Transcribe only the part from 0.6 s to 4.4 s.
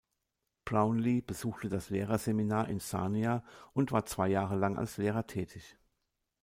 Brownlee besuchte das Lehrerseminar in Sarnia und war zwei